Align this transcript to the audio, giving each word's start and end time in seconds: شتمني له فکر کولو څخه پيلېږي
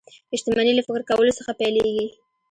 شتمني 0.39 0.71
له 0.75 0.81
فکر 0.87 1.01
کولو 1.09 1.37
څخه 1.39 1.51
پيلېږي 1.59 2.07